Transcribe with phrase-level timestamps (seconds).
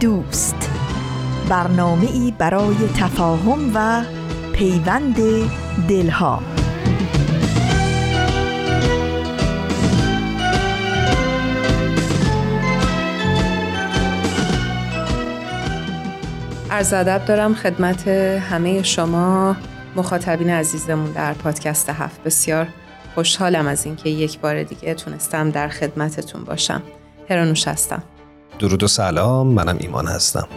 [0.00, 0.70] دوست.
[1.48, 4.04] برنامه ای برای تفاهم و
[4.52, 5.16] پیوند
[5.88, 6.42] دلها.
[16.70, 19.56] عرض ادب دارم خدمت همه شما
[19.96, 22.22] مخاطبین عزیزمون در پادکست هفت.
[22.22, 22.66] بسیار
[23.14, 26.82] خوشحالم از اینکه یک بار دیگه تونستم در خدمتتون باشم.
[27.30, 28.02] هرانوش هستم.
[28.64, 30.48] درود و سلام منم ایمان هستم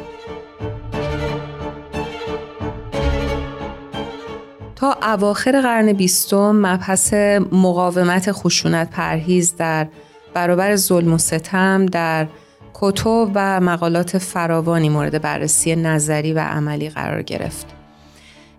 [4.75, 7.13] تا اواخر قرن بیستم مبحث
[7.51, 9.87] مقاومت خشونت پرهیز در
[10.33, 12.27] برابر ظلم و ستم در
[12.73, 17.65] کتب و مقالات فراوانی مورد بررسی نظری و عملی قرار گرفت.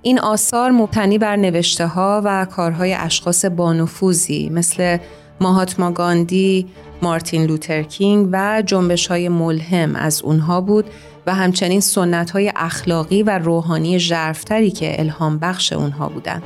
[0.03, 4.99] این آثار مبتنی بر نوشته ها و کارهای اشخاص بانفوذی مثل
[5.41, 6.67] ماهاتما گاندی،
[7.03, 10.85] مارتین لوترکینگ و جنبش های ملهم از اونها بود
[11.27, 16.43] و همچنین سنت های اخلاقی و روحانی ژرفتری که الهام بخش اونها بودند.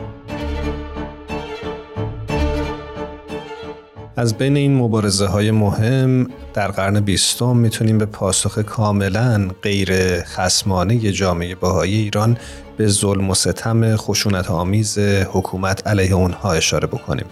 [4.17, 10.99] از بین این مبارزه های مهم در قرن بیستم می‌تونیم به پاسخ کاملا غیر خسمانه
[11.13, 12.37] جامعه باهایی ایران
[12.77, 14.99] به ظلم و ستم خشونت آمیز
[15.33, 17.27] حکومت علیه اونها اشاره بکنیم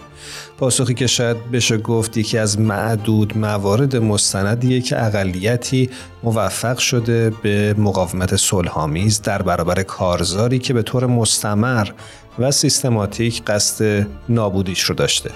[0.61, 5.89] پاسخی که شاید بشه گفت یکی از معدود موارد مستندیه که اقلیتی
[6.23, 11.87] موفق شده به مقاومت صلحآمیز در برابر کارزاری که به طور مستمر
[12.39, 15.31] و سیستماتیک قصد نابودیش رو داشته.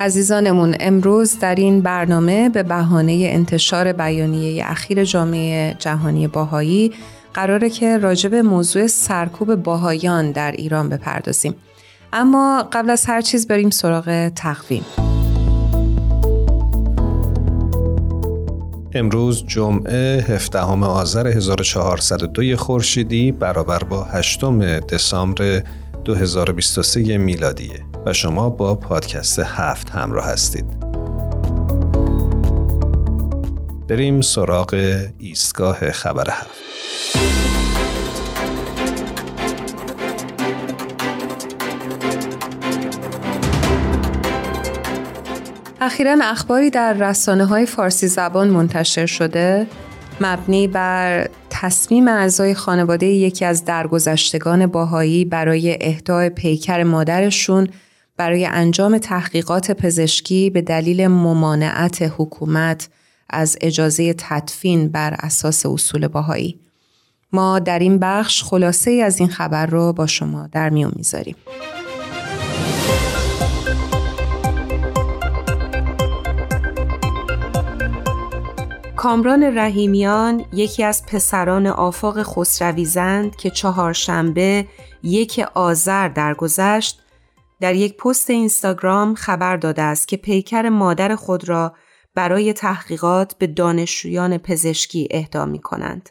[0.00, 6.92] عزیزانمون امروز در این برنامه به بهانه انتشار بیانیه اخیر جامعه جهانی باهایی
[7.34, 11.54] قراره که راجب موضوع سرکوب باهایان در ایران بپردازیم.
[12.12, 14.84] اما قبل از هر چیز بریم سراغ تقویم.
[18.94, 24.44] امروز جمعه 17 آذر 1402 خورشیدی برابر با 8
[24.92, 25.62] دسامبر
[26.04, 30.66] 2023 میلادیه و شما با پادکست هفت همراه هستید.
[33.88, 36.81] بریم سراغ ایستگاه خبر هفت.
[45.84, 49.66] اخیرا اخباری در رسانه های فارسی زبان منتشر شده
[50.20, 57.68] مبنی بر تصمیم اعضای خانواده یکی از درگذشتگان باهایی برای اهدای پیکر مادرشون
[58.16, 62.88] برای انجام تحقیقات پزشکی به دلیل ممانعت حکومت
[63.30, 66.60] از اجازه تدفین بر اساس اصول باهایی.
[67.32, 71.36] ما در این بخش خلاصه ای از این خبر رو با شما در میون می‌ذاریم.
[78.96, 84.66] کامران رحیمیان یکی از پسران آفاق خسرویزند که چهارشنبه
[85.02, 87.02] یک آذر درگذشت
[87.60, 91.74] در یک پست اینستاگرام خبر داده است که پیکر مادر خود را
[92.14, 96.10] برای تحقیقات به دانشجویان پزشکی اهدا می کنند.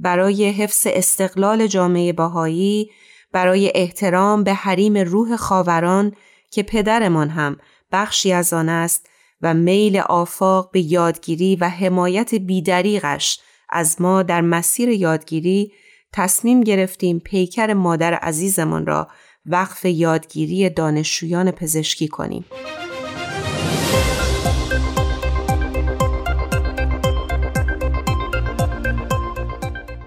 [0.00, 2.90] برای حفظ استقلال جامعه باهایی،
[3.32, 6.12] برای احترام به حریم روح خاوران
[6.50, 7.56] که پدرمان هم
[7.92, 9.06] بخشی از آن است
[9.42, 15.72] و میل آفاق به یادگیری و حمایت بیدریغش از ما در مسیر یادگیری
[16.12, 19.08] تصمیم گرفتیم پیکر مادر عزیزمان را
[19.46, 22.44] وقف یادگیری دانشجویان پزشکی کنیم.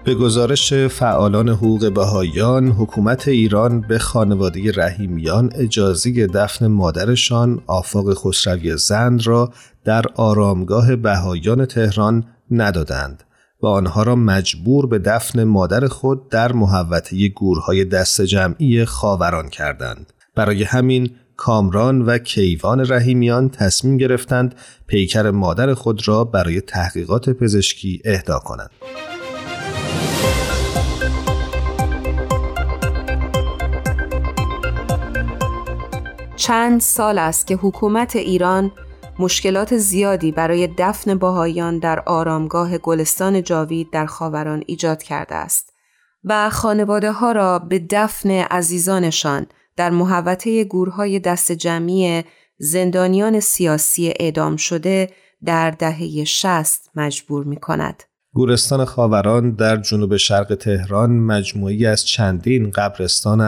[0.04, 8.76] به گزارش فعالان حقوق بهایان حکومت ایران به خانواده رحیمیان اجازه دفن مادرشان آفاق خسروی
[8.76, 9.52] زند را
[9.84, 13.22] در آرامگاه بهایان تهران ندادند
[13.62, 20.12] و آنها را مجبور به دفن مادر خود در محوطه گورهای دست جمعی خاوران کردند.
[20.34, 24.54] برای همین کامران و کیوان رحیمیان تصمیم گرفتند
[24.86, 28.70] پیکر مادر خود را برای تحقیقات پزشکی اهدا کنند.
[36.42, 38.72] چند سال است که حکومت ایران
[39.18, 45.72] مشکلات زیادی برای دفن باهایان در آرامگاه گلستان جاوید در خاوران ایجاد کرده است
[46.24, 49.46] و خانواده ها را به دفن عزیزانشان
[49.76, 52.24] در محوطه گورهای دست جمعی
[52.58, 55.10] زندانیان سیاسی اعدام شده
[55.44, 58.02] در دهه شست مجبور می کند.
[58.34, 63.40] گورستان خاوران در جنوب شرق تهران مجموعی از چندین قبرستان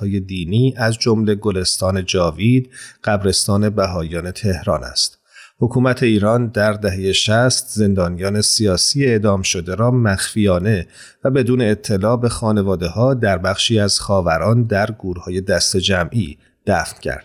[0.00, 2.70] های دینی از جمله گلستان جاوید
[3.04, 5.18] قبرستان بهایان تهران است.
[5.58, 10.86] حکومت ایران در دهه 60 زندانیان سیاسی اعدام شده را مخفیانه
[11.24, 17.00] و بدون اطلاع به خانواده ها در بخشی از خاوران در گورهای دست جمعی دفن
[17.00, 17.24] کرد.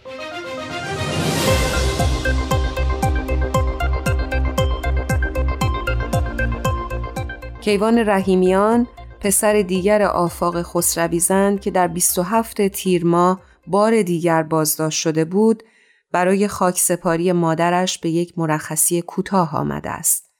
[7.62, 8.88] کیوان رحیمیان
[9.19, 15.63] پسر دیگر آفاق خسرویزند که در 27 تیر ماه بار دیگر بازداشت شده بود
[16.12, 20.31] برای خاکسپاری مادرش به یک مرخصی کوتاه آمده است.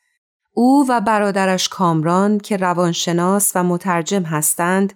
[0.54, 4.94] او و برادرش کامران که روانشناس و مترجم هستند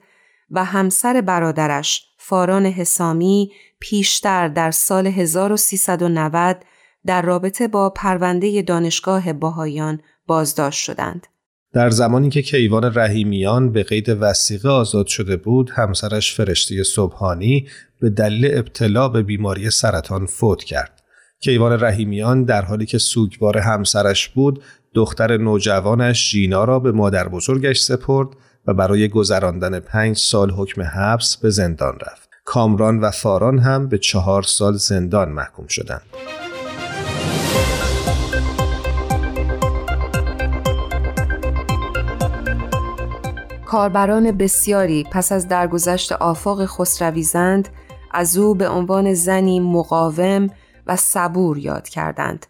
[0.51, 6.66] و همسر برادرش فاران حسامی پیشتر در سال 1390
[7.06, 11.28] در رابطه با پرونده دانشگاه باهایان بازداشت شدند.
[11.75, 17.68] در زمانی که کیوان رحیمیان به قید وسیقه آزاد شده بود، همسرش فرشته صبحانی
[18.01, 21.04] به دلیل ابتلا به بیماری سرطان فوت کرد.
[21.39, 24.63] کیوان رحیمیان در حالی که سوگوار همسرش بود،
[24.94, 28.28] دختر نوجوانش جینا را به مادر بزرگش سپرد
[28.68, 32.30] و برای گذراندن پنج سال حکم حبس به زندان رفت.
[32.45, 36.01] کامران و فاران هم به چهار سال زندان محکوم شدند.
[43.75, 47.69] کاربران بسیاری پس از درگذشت آفاق خسرویزند
[48.12, 50.50] از او به عنوان زنی مقاوم
[50.88, 52.45] و صبور یاد کردند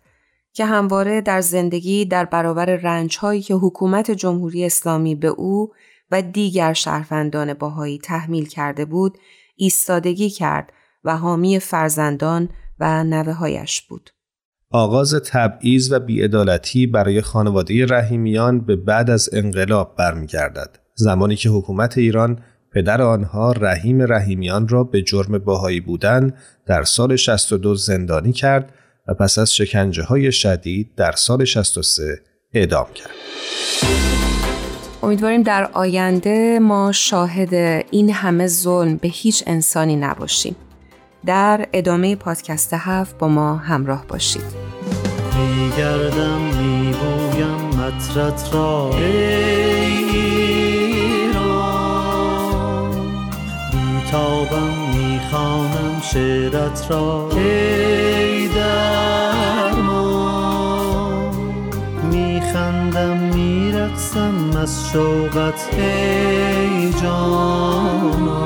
[0.53, 5.71] که همواره در زندگی در برابر رنجهایی که حکومت جمهوری اسلامی به او
[6.11, 9.17] و دیگر شهروندان باهایی تحمیل کرده بود
[9.55, 10.73] ایستادگی کرد
[11.03, 12.49] و حامی فرزندان
[12.79, 14.09] و نوههایش بود.
[14.71, 20.84] آغاز تبعیض و بیعدالتی برای خانواده رحیمیان به بعد از انقلاب برمیگردد.
[20.95, 22.39] زمانی که حکومت ایران
[22.71, 26.33] پدر آنها رحیم رحیمیان را به جرم باهایی بودن
[26.65, 28.73] در سال 62 زندانی کرد
[29.07, 32.21] و پس از شکنجه های شدید در سال 63
[32.53, 33.11] اعدام کرد.
[35.03, 37.53] امیدواریم در آینده ما شاهد
[37.91, 40.55] این همه ظلم به هیچ انسانی نباشیم.
[41.25, 44.43] در ادامه پادکست هفت با ما همراه باشید.
[45.37, 48.91] میگردم میبویم مطرت را
[54.15, 57.29] بیتابم می‌خوانم شعرت را.
[57.35, 59.85] ای درمان
[62.11, 65.69] میخندم میرقصم از شوقت.
[65.77, 68.45] ای جانا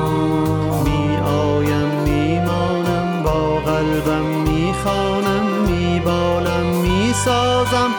[0.84, 7.92] میآیم میمانم با قلبم می‌خوانم میبالم می‌سازم.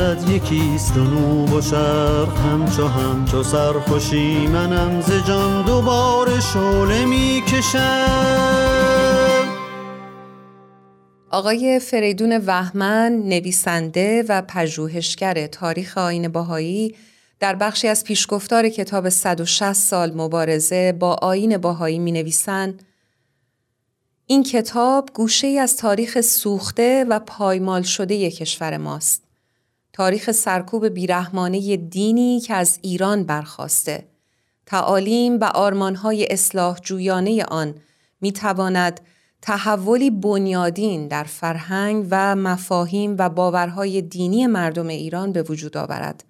[0.00, 1.60] مغربت یکیست و نوب و
[2.26, 7.78] همچو همچو سرخوشی منم ز جان دوباره شعله می‌کشم
[11.30, 16.94] آقای فریدون وحمن نویسنده و پژوهشگر تاریخ آین باهایی
[17.40, 22.82] در بخشی از پیشگفتار کتاب 160 سال مبارزه با آین باهایی می نویسند
[24.26, 29.29] این کتاب گوشه ای از تاریخ سوخته و پایمال شده کشور ماست.
[30.00, 34.06] تاریخ سرکوب بیرحمانه دینی که از ایران برخواسته.
[34.66, 37.74] تعالیم و آرمانهای اصلاح جویانه آن
[38.20, 39.00] می تواند
[39.42, 46.24] تحولی بنیادین در فرهنگ و مفاهیم و باورهای دینی مردم ایران به وجود آورد.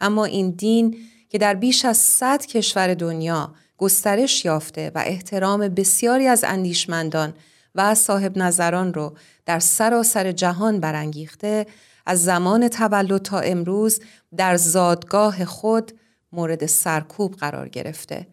[0.00, 0.96] اما این دین
[1.28, 7.34] که در بیش از صد کشور دنیا گسترش یافته و احترام بسیاری از اندیشمندان
[7.74, 9.16] و صاحب نظران رو
[9.46, 11.66] در سراسر جهان برانگیخته
[12.06, 14.00] از زمان تولد تا امروز
[14.36, 15.92] در زادگاه خود
[16.32, 18.26] مورد سرکوب قرار گرفته.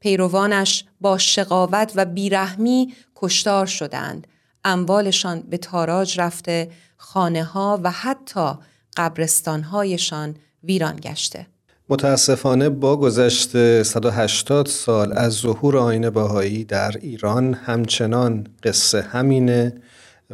[0.00, 4.26] پیروانش با شقاوت و بیرحمی کشتار شدند.
[4.64, 8.52] اموالشان به تاراج رفته، خانه ها و حتی
[8.96, 11.46] قبرستانهایشان ویران گشته.
[11.88, 19.72] متاسفانه با گذشت 180 سال از ظهور آین باهایی در ایران همچنان قصه همینه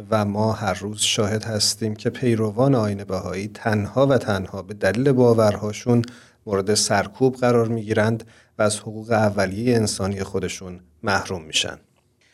[0.09, 5.11] و ما هر روز شاهد هستیم که پیروان آین باهایی تنها و تنها به دلیل
[5.11, 6.01] باورهاشون
[6.45, 8.23] مورد سرکوب قرار می‌گیرند
[8.59, 11.77] و از حقوق اولیه انسانی خودشون محروم میشن.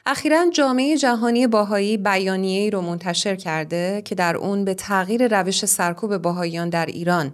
[0.05, 6.17] اخیرا جامعه جهانی باهایی بیانیه‌ای رو منتشر کرده که در اون به تغییر روش سرکوب
[6.17, 7.33] باهاییان در ایران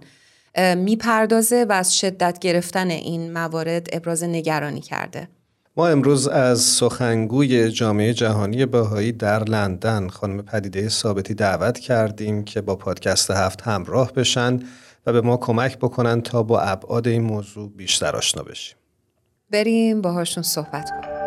[0.76, 5.28] می‌پردازه و از شدت گرفتن این موارد ابراز نگرانی کرده.
[5.78, 12.60] ما امروز از سخنگوی جامعه جهانی باهایی در لندن خانم پدیده ثابتی دعوت کردیم که
[12.60, 14.60] با پادکست هفت همراه بشن
[15.06, 18.76] و به ما کمک بکنن تا با ابعاد این موضوع بیشتر آشنا بشیم.
[19.50, 21.18] بریم باهاشون صحبت کنیم.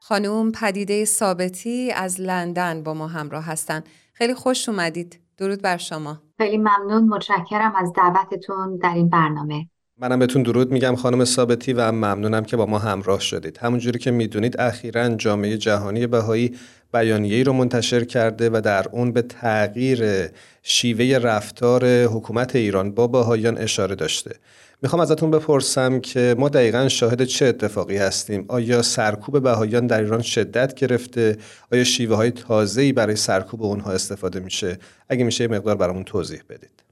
[0.00, 3.88] خانوم پدیده ثابتی از لندن با ما همراه هستند.
[4.12, 5.18] خیلی خوش اومدید.
[5.36, 6.31] درود بر شما.
[6.42, 9.66] خیلی ممنون متشکرم از دعوتتون در این برنامه.
[9.98, 13.58] منم بهتون درود میگم خانم ثابتی و ممنونم که با ما همراه شدید.
[13.58, 16.56] همونجوری که می‌دونید اخیرا جامعه جهانی بهایی
[16.92, 20.28] بیانیه‌ای رو منتشر کرده و در اون به تغییر
[20.62, 24.34] شیوه رفتار حکومت ایران با بهاییان اشاره داشته.
[24.82, 30.22] می‌خوام ازتون بپرسم که ما دقیقا شاهد چه اتفاقی هستیم؟ آیا سرکوب بهاییان در ایران
[30.22, 31.38] شدت گرفته؟
[31.72, 36.82] آیا شیوه های تازه‌ای برای سرکوب اونها استفاده میشه؟ اگه میشه مقدار برامون توضیح بدید.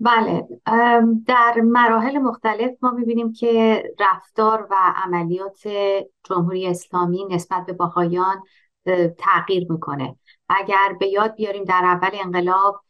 [0.00, 0.44] بله
[1.26, 5.68] در مراحل مختلف ما می‌بینیم که رفتار و عملیات
[6.24, 8.42] جمهوری اسلامی نسبت به باهایان
[9.18, 10.16] تغییر می‌کنه.
[10.48, 12.80] اگر به یاد بیاریم در اول انقلاب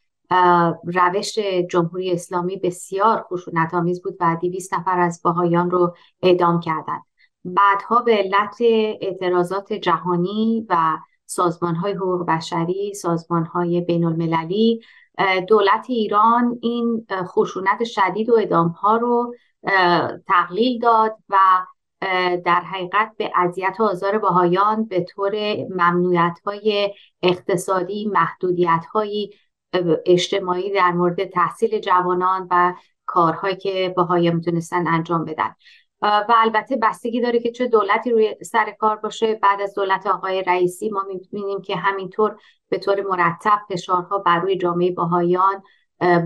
[0.83, 7.01] روش جمهوری اسلامی بسیار خشونت آمیز بود و 200 نفر از باهایان رو اعدام کردند.
[7.45, 8.57] بعدها به علت
[9.01, 14.81] اعتراضات جهانی و سازمان های حقوق بشری سازمان های بین المللی
[15.47, 19.35] دولت ایران این خشونت شدید و ادام ها رو
[20.27, 21.37] تقلیل داد و
[22.45, 26.93] در حقیقت به اذیت و آزار باهایان به طور ممنوعیت های
[27.23, 29.31] اقتصادی محدودیت هایی
[30.05, 32.73] اجتماعی در مورد تحصیل جوانان و
[33.05, 35.55] کارهایی که باهایی می‌تونستن انجام بدن.
[36.01, 39.35] و البته بستگی داره که چه دولتی روی سر کار باشه.
[39.35, 42.35] بعد از دولت آقای رئیسی ما می‌بینیم که همینطور
[42.69, 45.63] به طور مرتب فشارها بر روی جامعه باهایان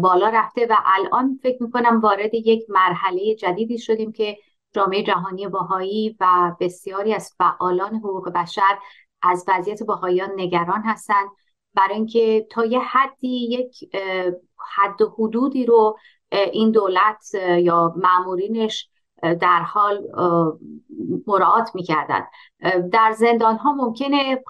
[0.01, 4.37] بالا رفته و الان فکر می‌کنم وارد یک مرحله جدیدی شدیم که
[4.73, 8.79] جامعه جهانی باهایی و بسیاری از فعالان حقوق بشر
[9.21, 11.29] از وضعیت باهایان نگران هستند
[11.75, 13.89] برای اینکه تا یه حدی یک
[14.75, 15.97] حد و حدودی رو
[16.31, 18.89] این دولت یا معمورینش
[19.21, 20.07] در حال
[21.27, 22.27] مراعات می‌کردن.
[22.91, 24.43] در زندان ها ممکنه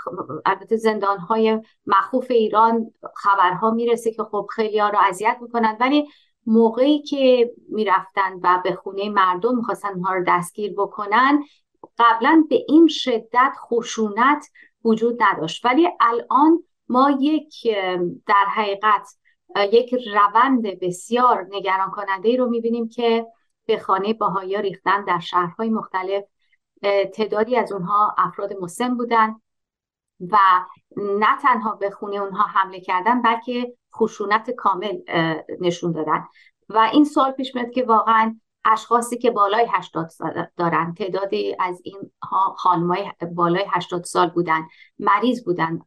[0.46, 6.08] البته زندان های مخوف ایران خبرها می‌رسه که خب خیلی ها رو اذیت می‌کنن ولی
[6.46, 11.44] موقعی که می‌رفتن و به خونه مردم می‌خواستن اونها رو دستگیر بکنن
[11.98, 14.46] قبلا به این شدت خشونت
[14.86, 15.66] وجود نداشت.
[15.66, 17.68] ولی الان ما یک
[18.28, 19.08] در حقیقت
[19.72, 23.28] یک روند بسیار نگران کننده رو می‌بینیم که
[23.66, 26.24] به خانه باهایا ریختن در شهرهای مختلف
[27.14, 29.36] تعدادی از اونها افراد مسن بودن
[30.32, 30.38] و
[30.98, 34.98] نه تنها به خونه اونها حمله کردن بلکه خشونت کامل
[35.60, 36.28] نشون دادن.
[36.70, 41.82] و این سال پیش میاد که واقعا اشخاصی که بالای 80 سال دارن تعدادی از
[41.84, 42.12] این
[42.58, 44.68] خانمای بالای 80 سال بودن
[45.00, 45.80] مریض بودن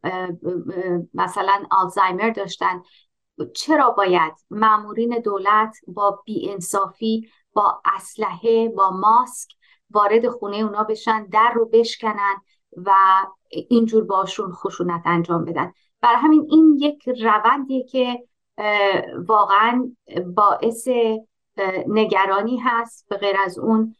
[1.13, 2.81] مثلا آلزایمر داشتن.
[3.55, 9.49] چرا باید؟ مامورین دولت با بیانصافی با اسلحه با ماسک
[9.89, 12.35] وارد خونه اونا بشن در رو بشکنن
[12.77, 12.91] و
[13.69, 15.73] اینجور باشون خشونت انجام بدن.
[16.01, 18.23] برای همین این یک روندیه که
[19.27, 19.91] واقعا
[20.35, 20.87] باعث
[21.87, 23.95] نگرانی هست به غیر از اون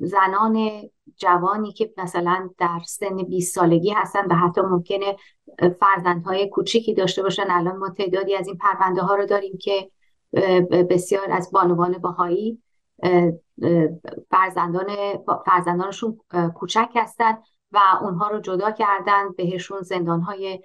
[0.00, 0.70] زنان
[1.16, 5.16] جوانی که مثلا در سن 20 سالگی هستن و حتی ممکنه
[5.80, 7.44] فرزندهای کوچیکی داشته باشن.
[7.48, 9.90] الان ما تعدادی از این پرونده ها رو داریم که
[10.90, 12.62] بسیار از بانوان باهایی
[14.30, 14.86] فرزندان
[15.46, 16.20] فرزندانشون
[16.54, 17.38] کوچک هستن
[17.72, 20.60] و اونها رو جدا کردن بهشون زندانهای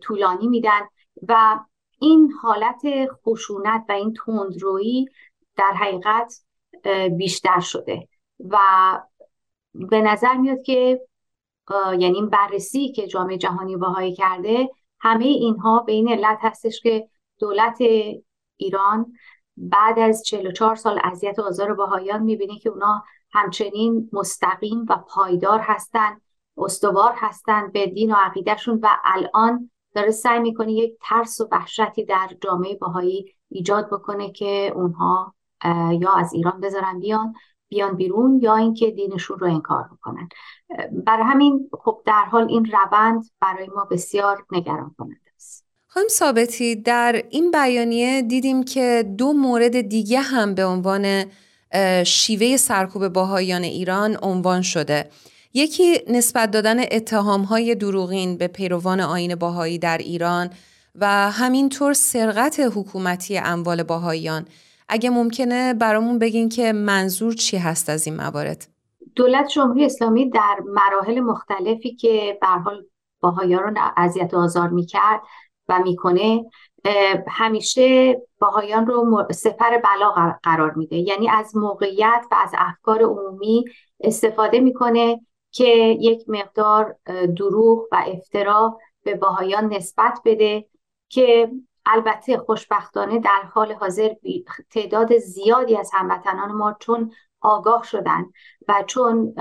[0.00, 0.80] طولانی میدن.
[1.28, 1.60] و
[2.00, 2.82] این حالت
[3.26, 5.08] خشونت و این تندرویی
[5.56, 6.44] در حقیقت
[7.16, 8.08] بیشتر شده.
[8.40, 8.58] و
[9.74, 11.00] به نظر میاد که
[11.98, 14.70] یعنی بررسی که جامعه جهانی باهایی کرده
[15.00, 17.08] همه اینها به این علت هستش که
[17.38, 17.78] دولت
[18.56, 19.12] ایران
[19.56, 26.20] بعد از 44 سال اذیت آزار باهایان می‌بینه که اونا همچنین مستقیم و پایدار هستند
[26.56, 32.04] استوار هستند به دین و عقیدهشون و الان داره سعی می‌کنه یک ترس و وحشتی
[32.04, 35.34] در جامعه باهایی ایجاد بکنه که اونها
[36.00, 37.34] یا از ایران بذارن بیان
[37.68, 40.28] بیان بیرون یا اینکه دینشون رو انکار بکنن.
[41.06, 45.64] برای همین خب در حال این روند برای ما بسیار نگران کننده است.
[45.86, 51.24] خانم ثابتی در این بیانیه دیدیم که دو مورد دیگه هم به عنوان
[52.04, 55.10] شیوه سرکوب باهایان ایران عنوان شده.
[55.54, 60.50] یکی نسبت دادن اتهامهای دروغین به پیروان آین باهایی در ایران
[60.94, 64.46] و همینطور سرقت حکومتی اموال باهاییان
[64.88, 68.68] اگه ممکنه برامون بگین که منظور چی هست از این موارد؟
[69.16, 72.84] دولت جمهوری اسلامی در مراحل مختلفی که به حال
[73.20, 75.20] باهایان رو اذیت و آزار می‌کرد
[75.68, 76.44] و می‌کنه
[77.28, 80.96] همیشه باهایان رو سفر بلا قرار میده.
[80.96, 83.64] یعنی از موقعیت و از افکار عمومی
[84.00, 86.96] استفاده می‌کنه که یک مقدار
[87.36, 90.66] دروغ و افترا به باهایان نسبت بده
[91.08, 91.50] که
[91.86, 94.10] البته خوشبختانه در حال حاضر
[94.70, 98.24] تعداد زیادی از هموطنان ما چون آگاه شدن
[98.68, 99.34] و چون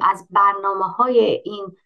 [0.00, 1.76] از برنامه های این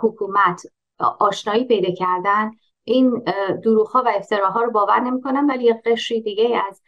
[0.00, 0.62] حکومت
[0.98, 2.50] آشنایی پیدا کردن
[2.84, 3.24] این
[3.64, 6.82] دروغ ها و افتراها رو باور نمی‌کنن ولی یک قشری دیگه از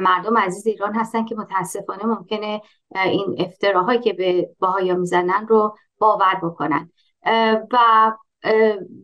[0.00, 2.62] مردم عزیز ایران هستن که متاسفانه ممکنه
[2.94, 6.90] این افتراهایی که به باهایا می‌زنن رو باور بکنن.
[7.72, 8.12] و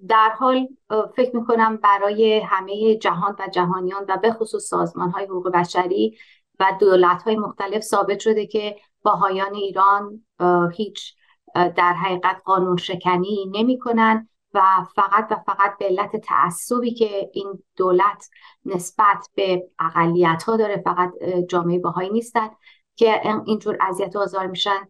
[0.09, 0.68] در حال
[1.16, 6.18] فکر می‌کنم برای همه جهان و جهانیان و به خصوص سازمان های حقوق بشری
[6.61, 10.24] و دولت های مختلف ثابت شده که باهایان ایران
[10.72, 11.14] هیچ
[11.55, 14.62] در حقیقت قانون شکنی نمی کنن و
[14.94, 18.28] فقط و فقط به علت تعصبی که این دولت
[18.64, 21.12] نسبت به اقلیت ها داره فقط
[21.48, 22.48] جامعه باهایی نیستن
[22.96, 24.88] که اینجور اذیت و آزار میشن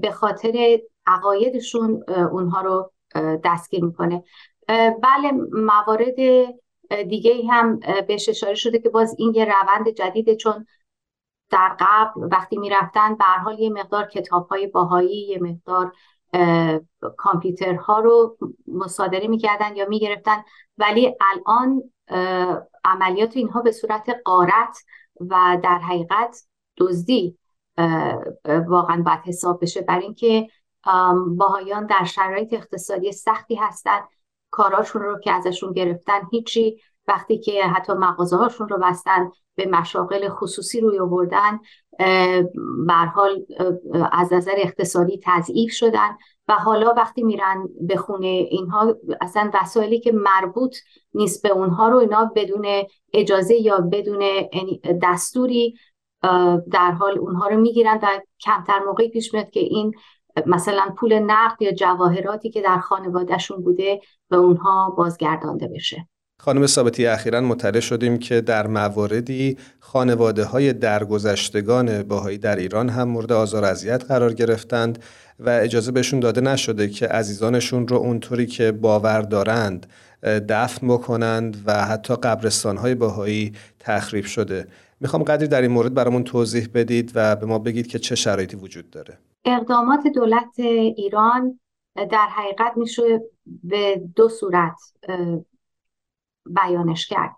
[0.00, 4.24] به خاطر عقایدشون اونها رو دستگیر می‌کنه.
[5.02, 6.14] بله موارد
[7.08, 10.66] دیگه هم بهش اشاره شده که باز این یه روند جدیده چون
[11.50, 15.92] در قبل وقتی می‌رفتن به حال یه مقدار کتاب های باهایی یه مقدار
[17.16, 20.44] کامپیوترها رو مصادره می‌کردن یا می‌گرفتن.
[20.78, 21.82] ولی الان
[22.84, 24.78] عملیات اینها به صورت قارت
[25.20, 26.44] و در حقیقت
[26.76, 27.38] دزدی
[28.46, 29.80] واقعا باید حساب بشه.
[29.80, 30.48] برای اینکه
[31.36, 34.02] باهایان در شرایط اقتصادی سختی هستند.
[34.50, 36.80] کاراشون رو که ازشون گرفتن هیچی.
[37.08, 41.60] وقتی که حتی مغازه هاشون رو بستن به مشاغل خصوصی روی آوردن
[43.14, 43.46] حال
[44.12, 46.16] از نظر اقتصادی تضعیف شدن.
[46.48, 50.76] و حالا وقتی میرن به خونه اینها اصلا وسایلی که مربوط
[51.14, 52.66] نیست به اونها رو اینا بدون
[53.12, 55.74] اجازه یا بدون یعنی دستوری
[56.72, 59.94] در حال اونها رو می‌گیرن و کمتر موقعی پیش میاد که این
[60.46, 66.06] مثلا پول نقد یا جواهراتی که در خانوادهشون بوده به اونها بازگردانده بشه.
[66.40, 73.08] خانم ثابتی اخیرا مطلع شدیم که در مواردی خانواده های درگذشتگان باهایی در ایران هم
[73.08, 74.98] مورد آزار اذیت قرار گرفتند
[75.38, 79.86] و اجازه بهشون داده نشده که عزیزانشون رو اونطوری که باور دارند
[80.22, 84.66] دفن بکنند و حتی قبرستان های باهایی تخریب شده.
[85.00, 88.56] می‌خوام قدری در این مورد برامون توضیح بدید و به ما بگید که چه شرایطی
[88.56, 89.18] وجود داره.
[89.44, 91.60] اقدامات دولت ایران
[91.94, 94.80] در حقیقت میشه به دو صورت
[96.46, 97.36] بیانش کرد.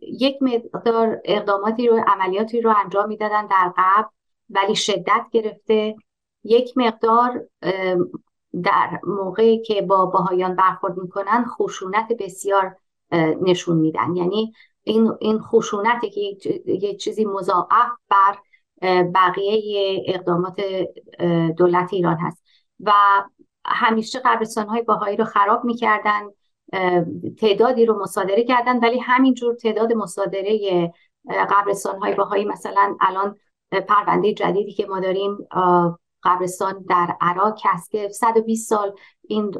[0.00, 4.08] یک مقدار اقداماتی رو عملیاتی رو انجام می‌دادن در قبل
[4.50, 5.96] ولی شدت گرفته.
[6.44, 7.48] یک مقدار
[8.62, 12.76] در موقعی که با باهایان برخورد می‌کنن خشونت بسیار
[13.42, 14.16] نشون میدن.
[14.16, 16.20] یعنی این این خشونت که
[16.66, 18.38] یک چیزی مضاعف بر
[19.14, 20.60] بقیه اقدامات
[21.56, 22.44] دولت ایران هست.
[22.80, 22.92] و
[23.64, 26.22] همیشه قبرستان های باهایی رو خراب می‌کردن
[27.38, 30.92] تعدادی رو مصادره کردن ولی همینجور تعداد مصادره
[31.50, 33.36] قبرستان های باهایی مثلا الان
[33.88, 35.38] پرونده جدیدی که ما داریم
[36.22, 38.92] قبرستان در عراق هست که 120 سال
[39.28, 39.50] این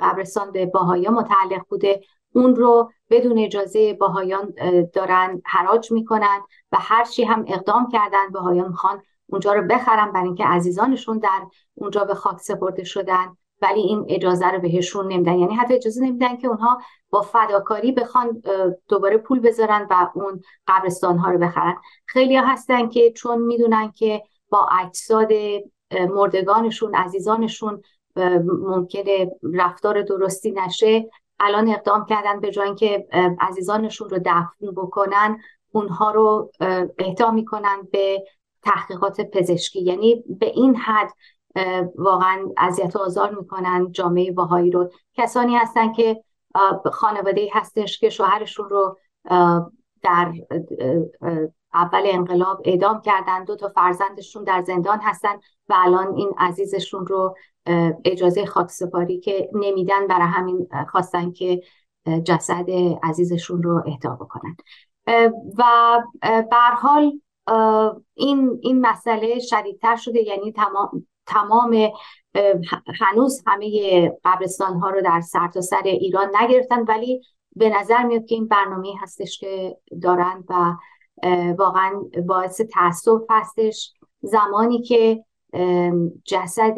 [0.00, 2.00] قبرستان به باهایا متعلق بوده.
[2.34, 4.54] اون رو بدون اجازه باهایان
[4.92, 6.40] دارن حراج می‌کنن
[6.72, 12.04] و هرچی هم اقدام کردن باهایان می‌خوان اونجا رو بخرن برای اینکه عزیزانشون در اونجا
[12.04, 13.36] به خاک سپرده شدن.
[13.62, 15.38] ولی این اجازه رو بهشون نمیدن.
[15.38, 16.78] یعنی حتی اجازه نمیدن که اونها
[17.10, 18.42] با فداکاری بخوان
[18.88, 21.76] دوباره پول بذارن و اون قبرستان ها رو بخرن.
[22.06, 25.32] خیلی ها هستن که چون می‌دونن که با اجساد
[26.10, 27.82] مردگانشون عزیزانشون
[28.46, 33.08] ممکنه رفتار درستی نشه الان اقدام کردن به جای اینکه
[33.40, 35.38] عزیزانشون رو دفن بکنن
[35.72, 36.50] اونها رو
[36.98, 38.24] اهدا می‌کنن به
[38.62, 39.80] تحقیقات پزشکی.
[39.82, 41.12] یعنی به این حد
[41.94, 44.90] واقعا اذیت و آزار می‌کنن جامعه باهایی رو.
[45.14, 46.24] کسانی هستن که
[46.92, 48.98] خانواده هستش که شوهرشون رو
[50.02, 50.32] در
[51.74, 55.34] اول انقلاب اعدام کردن دو تا فرزندشون در زندان هستن
[55.68, 57.36] و الان این عزیزشون رو
[58.04, 61.62] اجازه خاکسپاری که نمیدن برای همین خواستن که
[62.24, 62.66] جسد
[63.02, 64.56] عزیزشون رو اهدا بکنن.
[65.58, 65.64] و
[66.52, 67.20] بر حال
[68.14, 70.22] این این مسئله شدیدتر شده.
[70.22, 71.90] یعنی تمام تمام
[73.00, 77.22] هنوز همه قبرستان ها رو در سرتاسر سر ایران نگرفتن ولی
[77.56, 80.74] به نظر میاد که این برنامه هستش که دارن و
[81.58, 83.92] واقعا باعث تاسف هستش.
[84.20, 85.24] زمانی که
[86.24, 86.74] جسد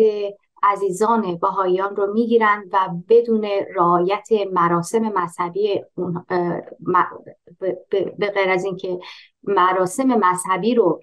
[0.63, 3.45] عزیزان باهایان رو می‌گیرن و بدون
[3.77, 5.85] رعایت مراسم مذهبی
[8.19, 8.99] به غیر از اینکه
[9.43, 11.03] مراسم مذهبی رو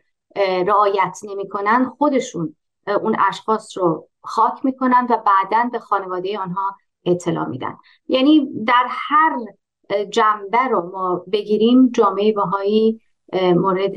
[0.68, 2.56] رعایت نمی‌کنن خودشون
[2.88, 7.78] اون اشخاص رو خاک می‌کنن و بعدا به خانواده آنها اطلاع میدن.
[8.08, 9.38] یعنی در هر
[10.10, 13.02] جنبه رو ما بگیریم جامعه باهایی
[13.34, 13.94] مورد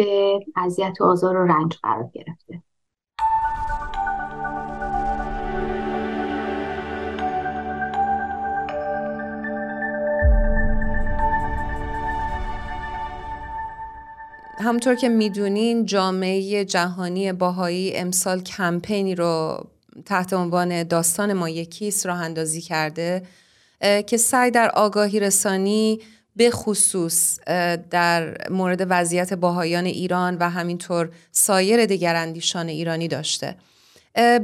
[0.56, 2.62] اذیت و آزار و رنج قرار گرفته.
[14.60, 19.64] همطور که می‌دونین جامعه جهانی باهایی امسال کمپینی رو
[20.06, 23.22] تحت عنوان داستان ما یکیست راه اندازی کرده.
[23.80, 26.00] که سعی در آگاهی رسانی
[26.36, 27.40] به خصوص
[27.90, 33.56] در مورد وضعیت باهایان ایران و همینطور سایر دگراندیشان ایرانی داشته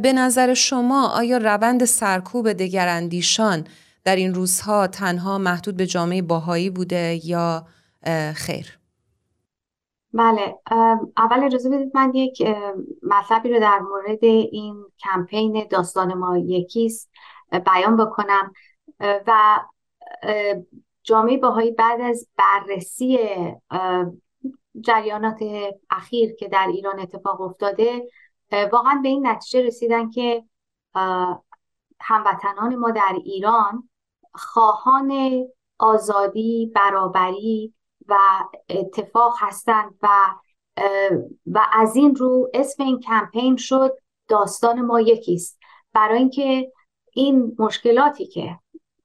[0.02, 3.64] به نظر شما آیا روند سرکوب دگراندیشان
[4.04, 7.66] در این روزها تنها محدود به جامعه باهایی بوده یا
[8.34, 8.78] خیر؟
[10.14, 10.58] بله
[11.16, 12.42] اول اجازه بدید من یک
[13.02, 17.10] مطلبی رو در مورد این کمپین داستان ما یکیست
[17.66, 18.52] بیان بکنم
[19.00, 19.60] و
[21.02, 23.18] جامعه باهایی بعد از بررسی
[24.80, 25.40] جریانات
[25.90, 28.08] اخیر که در ایران اتفاق افتاده
[28.72, 30.44] واقعا به این نتیجه رسیدن که
[32.00, 33.88] هموطنان ما در ایران
[34.34, 35.12] خواهان
[35.78, 37.74] آزادی برابری
[38.08, 38.16] و
[38.68, 40.08] اتفاق هستند و
[41.46, 45.58] و از این رو اسم این کمپین شد داستان ما یکیست.
[45.92, 46.72] برای اینکه
[47.12, 48.58] این مشکلاتی که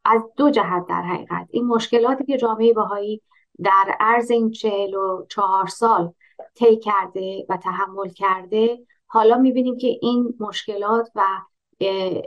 [0.09, 1.47] از دو جهت در حقیقت.
[1.49, 3.21] این مشکلاتی که جامعه باهایی
[3.63, 6.13] در عرض این چهل و چهار سال
[6.55, 11.23] طی کرده و تحمل کرده حالا می‌بینیم که این مشکلات و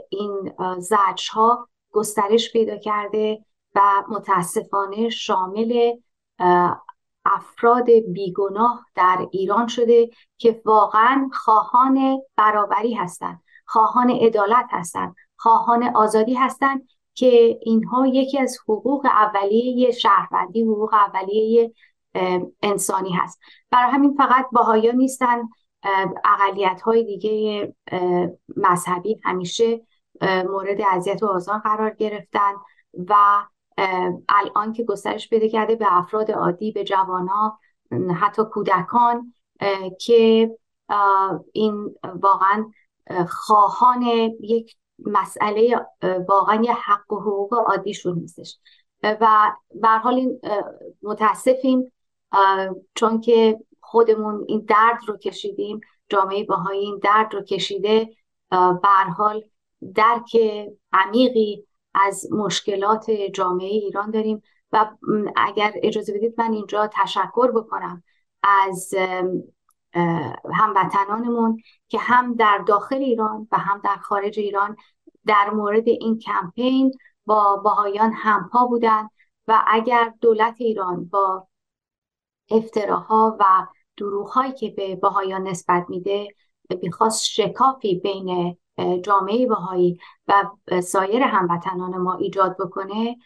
[0.09, 5.93] این زجر ها گسترش پیدا کرده و متاسفانه شامل
[7.25, 16.33] افراد بیگناه در ایران شده که واقعا خواهان برابری هستند خواهان عدالت هستند خواهان آزادی
[16.33, 21.73] هستند که اینها یکی از حقوق اولیه شهروندی حقوق اولیه
[22.61, 23.39] انسانی هست.
[23.71, 25.49] برای همین فقط باهایا نیستن
[26.25, 27.73] اقلیت های دیگه
[28.57, 29.81] مذهبی همیشه
[30.21, 32.53] مورد اذیت و آزار قرار گرفتن
[33.09, 33.15] و
[34.29, 37.59] الان که گسترش پیدا کرده به افراد عادی به جوانها
[38.21, 39.33] حتی کودکان
[40.01, 40.51] که
[41.53, 42.65] این واقعا
[43.29, 44.01] خواهان
[44.41, 45.85] یک مسئله
[46.27, 48.57] واقعا یه حق و حقوق عادیشون نیستش.
[49.03, 49.51] و
[49.81, 50.41] به حال این
[51.01, 51.91] متاسفیم
[52.95, 55.79] چون که خودمون این درد رو کشیدیم
[56.09, 58.09] جامعه باهایی این درد رو کشیده
[58.51, 59.43] به حال
[59.95, 60.37] درک
[60.93, 64.41] عمیقی از مشکلات جامعه ایران داریم.
[64.71, 64.89] و
[65.35, 68.03] اگر اجازه بدید من اینجا تشکر بکنم
[68.43, 68.93] از
[70.53, 74.75] هموطنانمون که هم در داخل ایران و هم در خارج ایران
[75.25, 76.91] در مورد این کمپین
[77.25, 79.09] با باهایان همپا بودند
[79.47, 81.47] و اگر دولت ایران با
[82.51, 86.27] افتراها و دروغهایی که به باهایان نسبت میده
[86.81, 88.57] می‌خواست شکافی بین
[89.03, 90.49] جامعه باهایی و
[90.81, 93.17] سایر هموطنان ما ایجاد بکنه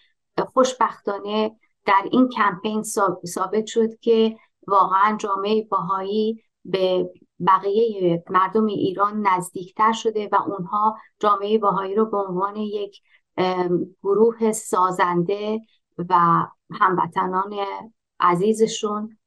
[0.53, 2.83] خوشبختانه در این کمپین
[3.25, 7.09] ثابت شد که واقعا جامعه باهایی به
[7.47, 13.01] بقیه مردم ایران نزدیکتر شده و اونها جامعه باهایی رو به عنوان یک
[14.03, 15.59] گروه سازنده
[16.09, 17.53] و هموطنان
[18.19, 19.17] عزیزشون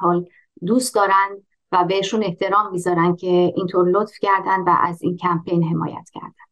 [0.00, 0.28] حال
[0.66, 1.42] دوست دارن
[1.72, 6.49] و بهشون احترام می‌ذارن که اینطور لطف کردن و از این کمپین حمایت کردن.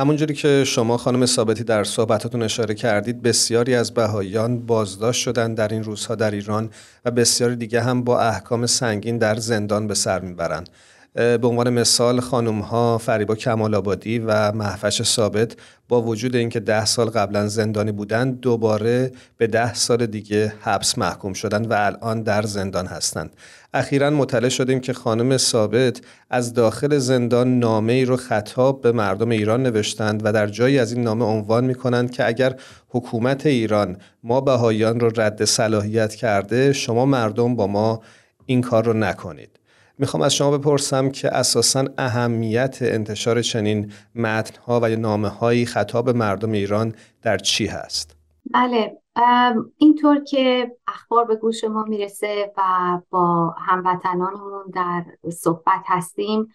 [0.00, 5.68] همونجوری که شما خانم ثابتی در صحبتاتون اشاره کردید بسیاری از بهاییان بازداشت شدن در
[5.68, 6.70] این روزها در ایران
[7.04, 10.68] و بسیاری دیگه هم با احکام سنگین در زندان به سر می‌برند.
[11.14, 15.56] به عنوان مثال خانم ها فریبا کمال آبادی و محفش ثابت
[15.88, 21.32] با وجود اینکه ده سال قبلا زندانی بودند دوباره به ده سال دیگه حبس محکوم
[21.32, 23.30] شدند و الان در زندان هستند.
[23.74, 29.28] اخیرا مطلع شدیم که خانم ثابت از داخل زندان نامه ای رو خطاب به مردم
[29.28, 32.54] ایران نوشتند و در جایی از این نامه عنوان می کنند که اگر
[32.88, 38.02] حکومت ایران ما بهاییان رو رد صلاحیت کرده شما مردم با ما
[38.46, 39.59] این کار رو نکنید.
[40.00, 46.10] می‌خوام از شما بپرسم که اساسا اهمیت انتشار چنین متنها و یا نامه هایی خطاب
[46.10, 48.16] مردم ایران در چی هست؟
[48.50, 48.96] بله
[49.76, 52.62] اینطور که اخبار به گوش ما می‌رسه و
[53.10, 56.46] با هموطنانمون در صحبت هستیم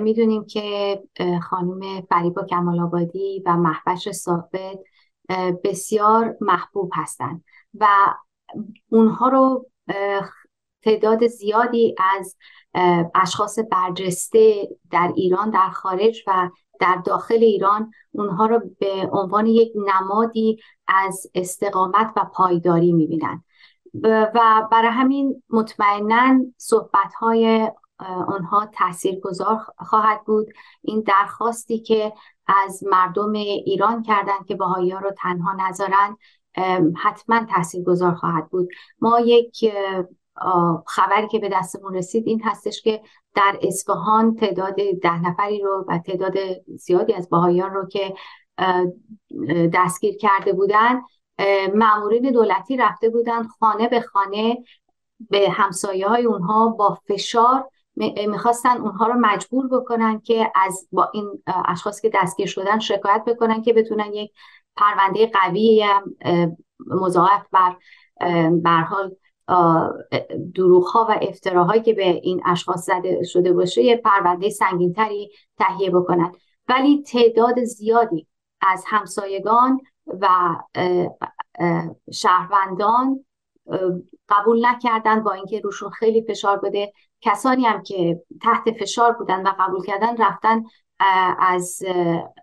[0.00, 0.98] می‌دونیم که
[1.42, 4.78] خانم فریبا کمال آبادی و محبش ثابت
[5.64, 7.86] بسیار محبوب هستند و
[8.88, 9.70] اونها رو
[10.84, 12.36] تعداد زیادی از
[13.14, 19.72] اشخاص برجسته در ایران در خارج و در داخل ایران اونها رو به عنوان یک
[19.76, 23.44] نمادی از استقامت و پایداری می‌بینند
[24.02, 27.70] و برای همین مطمئنا صحبت های
[28.28, 30.46] آنها تأثیر گذار خواهد بود.
[30.82, 32.12] این درخواستی که
[32.46, 36.16] از مردم ایران کردند که بهایی ها رو تنها نذارن
[36.96, 38.68] حتما تأثیر گذار خواهد بود.
[39.00, 39.72] ما یک
[40.86, 43.02] خبری که به دستمون رسید این هستش که
[43.34, 46.34] در اصفهان تعداد ده نفری رو و تعداد
[46.66, 48.14] زیادی از باهایان رو که
[49.74, 51.02] دستگیر کرده بودن
[51.74, 54.64] معمورین دولتی رفته بودن خانه به خانه
[55.30, 57.68] به همسایه های اونها با فشار
[58.28, 63.62] می‌خواستن اونها رو مجبور بکنن که از با این اشخاص که دستگیر شدن شکایت بکنن
[63.62, 64.32] که بتونن یک
[64.76, 65.86] پرونده قوی
[66.86, 67.76] مضاعف بر
[68.50, 69.16] برحال
[70.54, 75.90] دروغ ها و افتراهایی که به این اشخاص زده شده باشه یه پرونده سنگینتری تهیه
[75.90, 76.36] بکنند
[76.68, 78.26] ولی تعداد زیادی
[78.60, 79.80] از همسایگان
[80.20, 80.28] و
[82.12, 83.24] شهروندان
[84.28, 89.52] قبول نکردن با اینکه روشون خیلی فشار بوده کسانی هم که تحت فشار بودن و
[89.58, 90.62] قبول کردن رفتن
[91.38, 91.82] از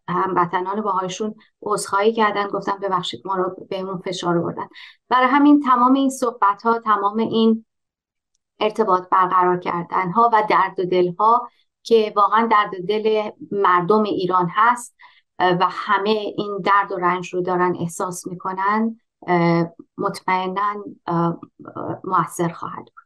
[0.07, 4.67] هموطنان باهایشون عذرخواهی کردن گفتن ببخشید ما رو بهمون فشار بردن
[5.09, 7.65] برای همین تمام این صحبت ها تمام این
[8.59, 11.49] ارتباط برقرار کردن ها و درد و دل ها
[11.83, 14.95] که واقعا درد و دل مردم ایران هست
[15.39, 18.99] و همه این درد و رنج رو دارن احساس می‌کنن
[19.97, 20.83] مطمئنا
[22.03, 23.00] موثر خواهد بود.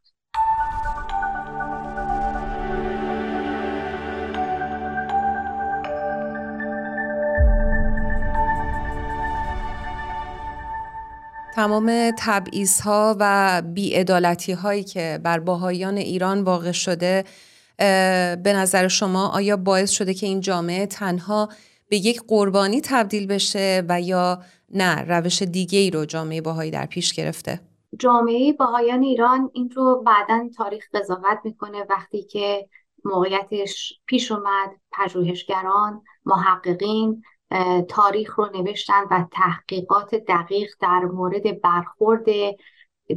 [11.55, 17.23] تمام تبعیض ها و بیعدالتی هایی که بر باهایان ایران واقع شده
[18.43, 21.49] به نظر شما آیا باعث شده که این جامعه تنها
[21.89, 26.85] به یک قربانی تبدیل بشه و یا نه روش دیگه ای رو جامعه باهایی در
[26.85, 27.59] پیش گرفته؟
[27.99, 32.69] جامعه باهایان ایران این رو بعدا تاریخ قضاوت می‌کنه وقتی که
[33.05, 37.23] موقعیتش پیش اومد پژوهشگران محققین
[37.89, 42.25] تاریخ رو نوشتن و تحقیقات دقیق در مورد برخورد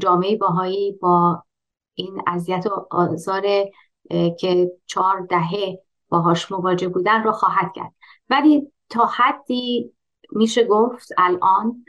[0.00, 1.42] جامعه باهایی با
[1.94, 3.42] این اذیت و آزار
[4.38, 7.92] که چهار دهه باهاش مواجه بودن رو خواهد کرد.
[8.30, 9.92] ولی تا حدی
[10.32, 11.84] میشه گفت الان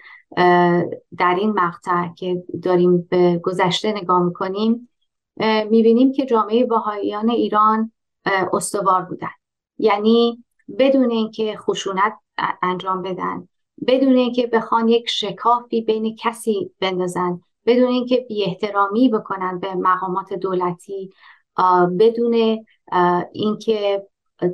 [1.18, 4.90] در این مقطع که داریم به گذشته نگاه می‌کنیم
[5.70, 7.92] می‌بینیم که جامعه باهاییان ایران
[8.54, 9.30] استوار بودن.
[9.78, 10.46] یعنی
[10.80, 12.14] بدون اینکه خشونت
[12.62, 13.48] انجام بدن.
[13.88, 20.34] بدون اینکه بخوان یک شکافی بین کسی بندازن بدون اینکه بی احترامی بکنن به مقامات
[20.34, 21.14] دولتی
[22.00, 22.66] بدون
[23.32, 24.08] اینکه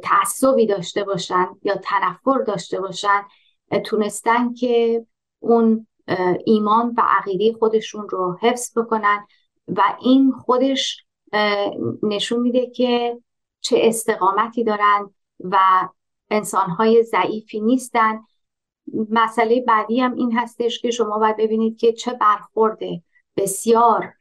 [0.04, 3.22] تعصبی داشته باشن یا تنفر داشته باشن
[3.86, 5.06] تونستن که
[5.40, 5.88] اون
[6.46, 9.28] ایمان و عقیده خودشون رو حفظ بکنن
[9.68, 11.06] و این خودش
[12.04, 13.22] نشون میده که
[13.62, 15.58] چه استقامتی دارن و
[16.36, 18.20] انسانهای ضعیفی نیستن.
[19.10, 23.02] مسئله بعدی هم این هستش که شما باید ببینید که چه برخورده
[23.38, 24.14] بسیار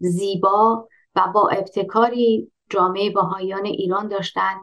[0.00, 4.60] زیبا و با ابتکاری جامعه باهایان ایران داشتن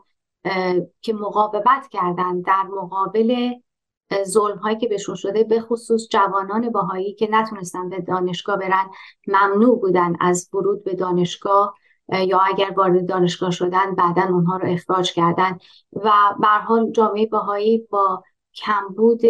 [1.02, 3.54] که مقاومت کردن در مقابل
[4.24, 8.90] ظلم هایی که بهشون شده به خصوص جوانان باهایی که نتونستن به دانشگاه برن.
[9.28, 11.76] ممنوع بودن از ورود به دانشگاه.
[12.10, 15.58] یا اگر وارد دانشگاه شدن بعدا اونها رو اخراج کردن.
[15.94, 18.24] و به حال جامعه باهایی با
[18.56, 19.22] کمبود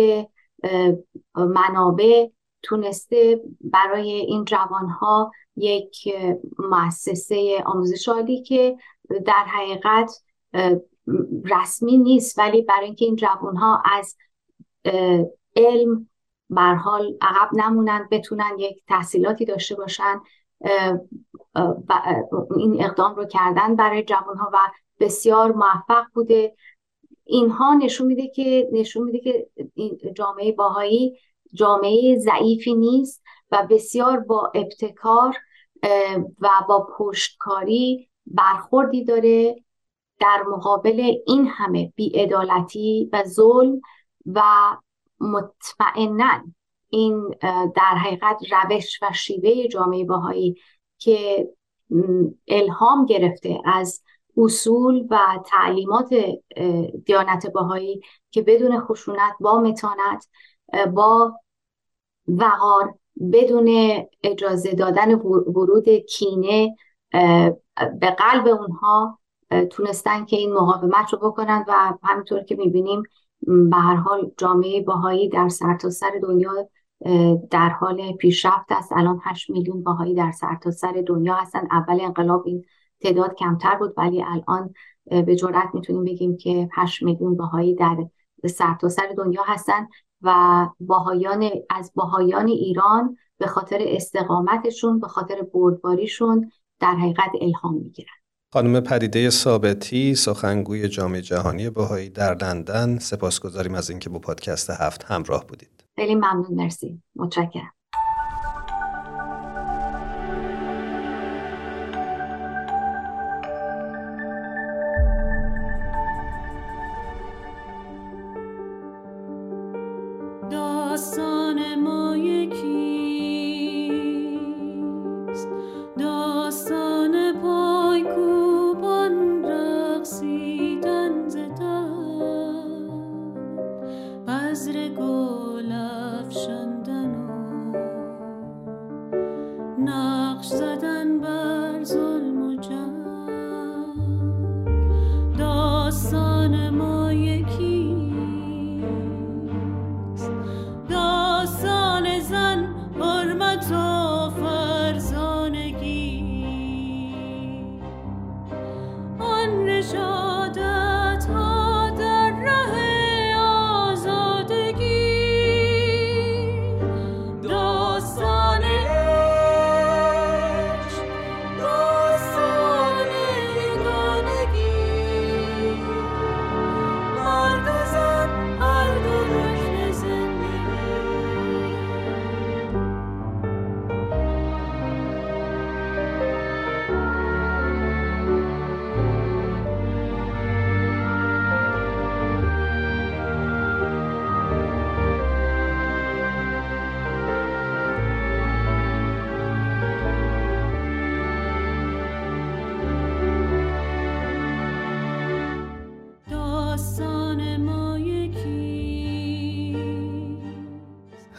[1.35, 2.27] منابع
[2.63, 6.15] تونسته برای این جوانها یک
[6.59, 8.77] مؤسسه آموزش عالی که
[9.25, 10.11] در حقیقت
[11.43, 12.39] رسمی نیست.
[12.39, 14.15] ولی برای اینکه این جوانها از
[15.55, 16.09] علم
[16.49, 20.21] بر حال عقب نمونن بتونن یک تحصیلاتی داشته باشن
[22.57, 24.57] این اقدام رو کردن برای جوانها و
[24.99, 26.55] بسیار موفق بوده.
[27.23, 29.47] اینها نشون میده که نشون میده که
[30.15, 31.17] جامعه باهایی
[31.53, 35.37] جامعه ضعیفی نیست و بسیار با ابتکار
[36.41, 39.63] و با پشتکاری برخوردی داره
[40.19, 43.81] در مقابل این همه بیعدالتی و ظلم
[44.25, 44.41] و
[45.19, 46.43] مطمئنا
[46.89, 47.35] این
[47.75, 50.55] در حقیقت روش و شیوه جامعه باهایی
[50.97, 51.47] که
[52.47, 54.03] الهام گرفته از
[54.37, 56.09] اصول و تعلیمات
[57.05, 60.27] دیانت باهایی که بدون خشونت با متانت
[60.93, 61.33] با
[62.27, 62.95] وقار
[63.33, 66.75] بدون اجازه دادن ورود کینه
[67.99, 69.19] به قلب اونها
[69.69, 73.03] تونستن که این مقاومت رو بکنن و همینطور که می‌بینیم
[73.41, 76.69] به هر حال جامعه باهایی در سرتاسر سر دنیا
[77.51, 78.91] در حال پیشرفت است.
[78.91, 81.67] الان 8 میلیون باهایی در سرتاسر سر دنیا هستن.
[81.71, 82.65] اول انقلاب این
[83.01, 84.73] تعداد کمتر بود ولی الان
[85.05, 87.97] به جرات می‌تونیم بگیم که 8 میلیون باهایی در
[88.45, 89.87] سرتاسر سر دنیا هستن
[90.21, 98.07] و باهایان از باهایان ایران به خاطر استقامتشون به خاطر بردباریشون در حقیقت الهام می‌گیرن.
[98.53, 102.97] خانم پریده ثابتی سخنگوی جامعه جهانی باهایی در لندن.
[102.97, 105.76] سپاسگزاریم از اینکه با پادکست هفت همراه بودید.
[105.97, 107.03] خیلی ممنون مرسی.
[107.17, 107.76] متشکرم.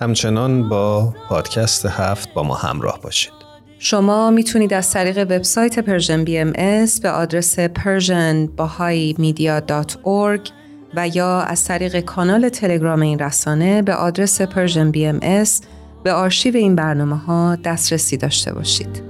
[0.00, 3.32] همچنان با پادکست هفت با ما همراه باشید
[3.78, 6.52] شما می‌تونید از طریق وبسایت Persian BM
[7.02, 10.50] به آدرس persianbahaimedia.org
[10.94, 15.44] و یا از طریق کانال تلگرام این رسانه به آدرس Persian BM
[16.02, 19.07] به آرشیو این برنامه ها دسترسی داشته باشید.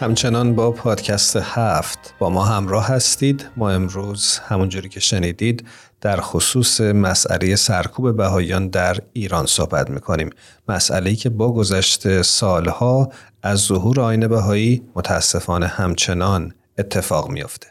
[0.00, 3.46] همچنان با پادکست هفت با ما همراه هستید.
[3.56, 5.66] ما امروز همونجوری که شنیدید
[6.00, 10.30] در خصوص مسئله سرکوب بهاییان در ایران صحبت می‌کنیم.
[10.68, 17.66] مسئله که با گذشت سالها از ظهور آین بهایی متاسفانه همچنان اتفاق میافته.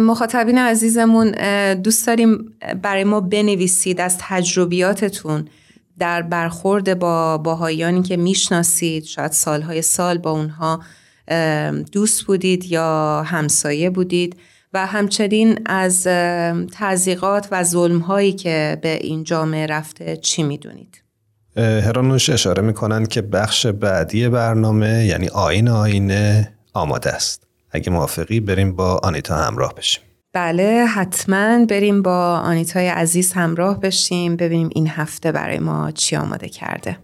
[0.00, 1.30] مخاطبین عزیزمون
[1.74, 5.48] دوست داریم برای ما بنویسید از تجربیاتتون
[5.98, 9.04] در برخورد با باهایانی که می‌شناسید.
[9.04, 10.80] شاید سالهای سال با اونها
[11.92, 14.36] دوست بودید یا همسایه بودید
[14.72, 16.04] و همچنین از
[16.72, 21.02] تزیقات و ظلمهایی که به این جامعه رفته چی می‌دونید؟
[21.56, 27.46] هرانوش اشاره می‌کنند که بخش بعدی برنامه یعنی آین آینه آماده است.
[27.70, 30.02] اگه موافقی بریم با آنیتا همراه بشیم.
[30.32, 36.48] بله حتما بریم با آنیتای عزیز همراه بشیم ببینیم این هفته برای ما چی آماده
[36.48, 36.96] کرده.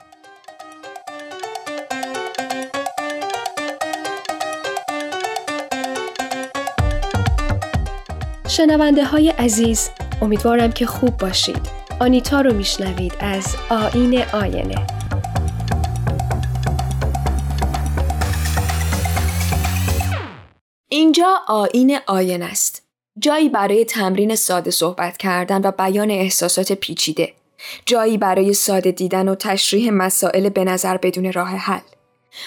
[8.56, 9.90] شنونده های عزیز
[10.22, 11.60] امیدوارم که خوب باشید.
[12.00, 14.86] آنیتا رو میشنوید از آین آینه.
[20.88, 22.82] اینجا آین آین است.
[23.18, 27.32] جایی برای تمرین ساده صحبت کردن و بیان احساسات پیچیده.
[27.86, 31.95] جایی برای ساده دیدن و تشریح مسائل به نظر بدون راه حل.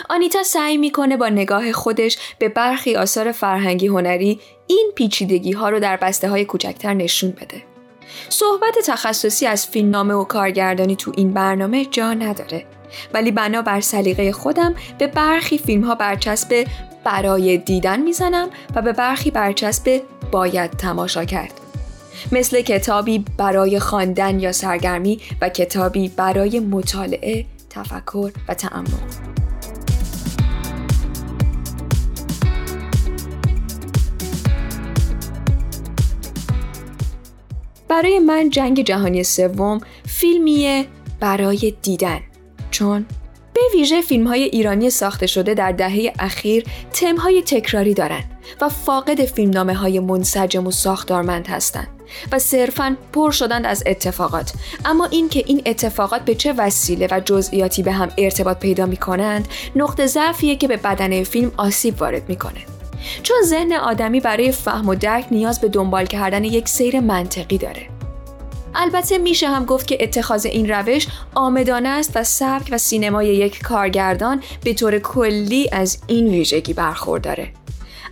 [0.10, 5.80] آنیتا سعی می‌کنه با نگاه خودش به برخی آثار فرهنگی هنری این پیچیدگی ها رو
[5.80, 7.64] در بسته های کوچکتر نشون بده.
[8.30, 12.66] صحبت تخصصی از فیلمنامه و کارگردانی تو این برنامه جا نداره
[13.14, 16.68] ولی بنا بر سلیقه خودم به برخی فیلم ها برچسب
[17.04, 21.54] برای دیدن می‌زنم و به برخی برچسب باید تماشا کرد.
[22.32, 29.39] مثل کتابی برای خواندن یا سرگرمی و کتابی برای مطالعه، تفکر و تعمق.
[37.90, 40.86] برای من جنگ جهانی سوم فیلمیه
[41.20, 42.20] برای دیدن.
[42.72, 43.06] چون
[43.54, 48.24] به ویژه فیلم های ایرانی ساخته شده در دهه اخیر تم های تکراری دارن
[48.62, 51.88] و فاقد فیلمنامه های منسجم و ساختارمند هستند
[52.32, 54.54] و صرفا پر شدند از اتفاقات.
[54.86, 59.48] اما اینکه این اتفاقات به چه وسیله و جزئیاتی به هم ارتباط پیدا می کنند
[59.76, 62.79] نقطه ضعفیه که به بدنه فیلم آسیب وارد می‌کنه.
[63.24, 67.88] چون ذهن آدمی برای فهم و درک نیاز به دنبال کردن یک سیر منطقی داره.
[68.76, 73.62] البته میشه هم گفت که اتخاذ این روش آمدانه است و سبک و سینمای یک
[73.62, 77.54] کارگردان به طور کلی از این ویژگی برخورداره.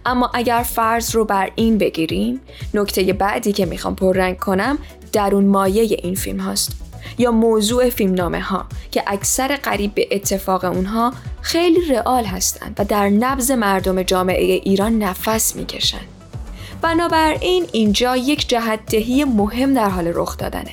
[0.05, 2.41] اما اگر فرض رو بر این بگیریم
[2.73, 4.77] نکته بعدی که می‌خوام پررنگ کنم
[5.13, 6.86] درون مایه این فیلم هاست
[7.17, 13.09] یا موضوع فیلمنامه ها که اکثر قریب به اتفاق اونها خیلی رئال هستند و در
[13.09, 16.01] نبز مردم جامعه ایران نفس می‌کشن.
[16.81, 20.71] بنابراین اینجا یک جهتدهی مهم در حال رخ دادنه.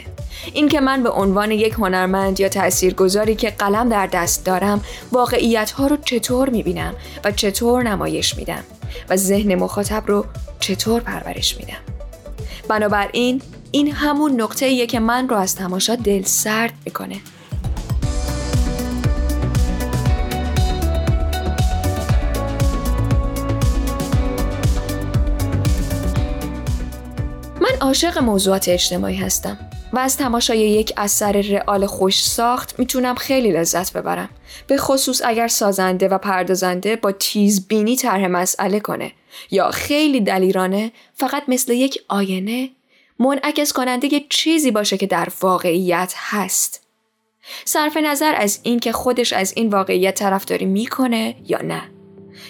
[0.52, 4.80] اینکه من به عنوان یک هنرمند یا تاثیرگذاری که قلم در دست دارم
[5.12, 8.64] واقعیت ها رو چطور می‌بینم و چطور نمایش میدم
[9.10, 10.26] و ذهن مخاطب رو
[10.60, 11.80] چطور پرورش میدم.
[12.68, 13.42] بنابراین
[13.74, 17.20] این همون نقطه ایه که من رو از تماشا دل سرد می‌کنه.
[27.60, 29.58] من عاشق موضوعات اجتماعی هستم
[29.92, 34.28] و از تماشای یک اثر رئال خوش ساخت می‌تونم خیلی لذت ببرم.
[34.66, 39.12] به خصوص اگر سازنده و پردازنده با تیز بینی طرح مسئله کنه
[39.50, 42.70] یا خیلی دلیرانه فقط مثل یک آینه
[43.18, 46.86] منعکس کننده یه چیزی باشه که در واقعیت هست.
[47.64, 51.82] صرف نظر از اینکه خودش از این واقعیت طرفداری می‌کنه یا نه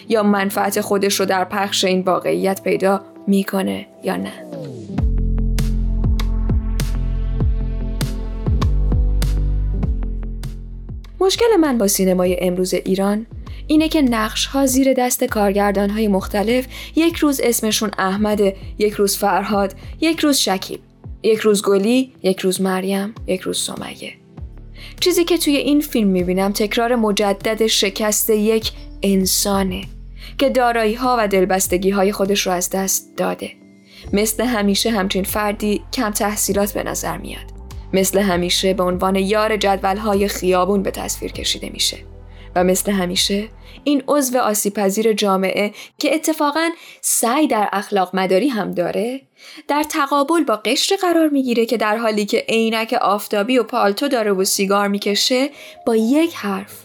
[0.08, 4.32] یا منفعت خودش رو در پخش این واقعیت پیدا می‌کنه یا نه
[11.20, 13.26] مشکل من با سینمای امروز ایران
[13.66, 18.40] اینه که نقش ها زیر دست کارگردان های مختلف یک روز اسمشون احمد،
[18.78, 20.80] یک روز فرهاد، یک روز شکیب،
[21.22, 24.12] یک روز گلی، یک روز مریم، یک روز سمیه.
[25.00, 29.84] چیزی که توی این فیلم می‌بینم تکرار مجدد شکست یک انسانه
[30.38, 33.50] که دارایی ها و دلبستگی های خودش رو از دست داده.
[34.12, 37.54] مثل همیشه همچین فردی کم تحصیلات به نظر میاد.
[37.92, 41.96] مثل همیشه به عنوان یار جدول های خیابون به تصویر کشیده میشه.
[42.56, 43.48] و مثل همیشه
[43.84, 49.20] این عضو آسیپذیر جامعه که اتفاقا سعی در اخلاق مداری هم داره
[49.68, 54.32] در تقابل با قشر قرار می‌گیره که در حالی که عینک آفتابی و پالتو داره
[54.32, 55.50] و سیگار می‌کشه
[55.86, 56.84] با یک حرف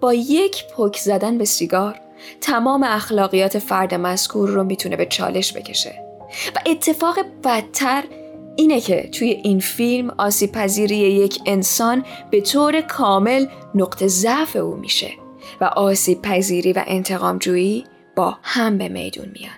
[0.00, 2.00] با یک پک زدن به سیگار
[2.40, 6.02] تمام اخلاقیات فرد مذکور رو می‌تونه به چالش بکشه.
[6.56, 8.04] و اتفاق بدتر
[8.58, 14.76] اینه که توی این فیلم آسیب پذیری یک انسان به طور کامل نقطه ضعف او
[14.76, 15.10] میشه
[15.60, 17.84] و آسیب پذیری و انتقام جویی
[18.16, 19.52] با هم به میدون میان.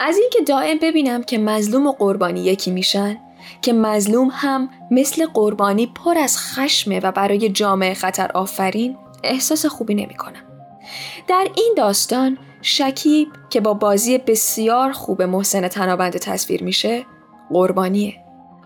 [0.00, 3.18] از اینکه دائم ببینم که مظلوم و قربانی یکی میشن
[3.62, 9.94] که مظلوم هم مثل قربانی پر از خشمه و برای جامعه خطر آفرین احساس خوبی
[9.94, 10.42] نمی کنم.
[11.28, 17.06] در این داستان شکیب که با بازی بسیار خوب محسن تنابنده تصویر میشه
[17.50, 18.14] قربانیه.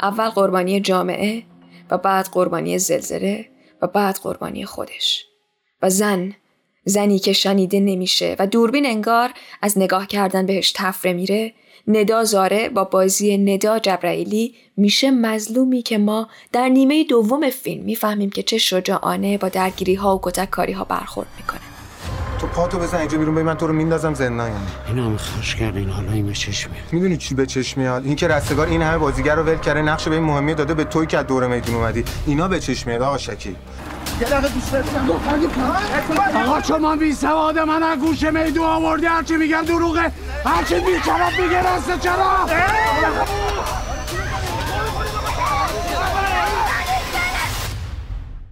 [0.03, 1.43] اول قربانی جامعه
[1.91, 3.49] و بعد قربانی زلزله
[3.83, 5.25] و بعد قربانی خودش.
[5.83, 6.35] و زن
[6.85, 9.31] زنی که شنیده نمیشه و دوربین انگار
[9.63, 11.53] از نگاه کردن بهش تفره میره
[11.89, 18.31] ندا زاره با بازی ندا جبرائیلی میشه مظلومی که ما در نیمه دوم فیلم می‌فهمیم
[18.31, 21.61] که چه شجاعانه با درگیری ها و کتک کاری ها برخورد می‌کنه.
[22.41, 24.51] تو پاتو بزن اینجا بیرون من تو رو میندازم زندان.
[24.51, 26.85] یعنی اینا هم خوش کرد این حالا این به چشم میاد.
[26.93, 30.09] می‌دونی چی به چشم میاد؟ این که رستگار این همه بازیگر رو ول کرده نقش
[30.09, 32.05] به این مهمی داده به توی که از دور میدون اومدی.
[32.27, 33.57] اینا به چشم میاد آقا شکی
[34.21, 34.49] یه دقیقه
[36.47, 40.13] آقا شما بی سواد من از گوش میدو آوردی هرچی میگم دروغه.
[40.45, 42.47] هرچی بی طرف میگه راست چرا؟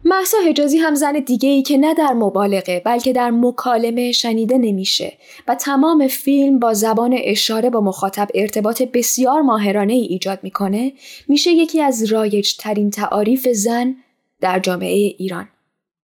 [0.04, 5.12] محسا حجازی هم زن دیگه ای که نه در مبالغه بلکه در مکالمه شنیده نمیشه
[5.48, 10.92] و تمام فیلم با زبان اشاره با مخاطب ارتباط بسیار ماهرانه ای ایجاد می‌کنه
[11.28, 13.94] میشه یکی از رایج ترین تعاریف زن
[14.42, 15.48] در جامعه ایران.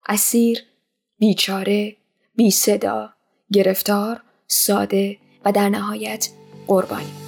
[0.08, 0.64] اسیر،
[1.20, 1.96] بیچاره،
[2.36, 3.10] بی صدا،
[3.54, 6.30] گرفتار، ساده و در نهایت
[6.68, 7.27] قربانی.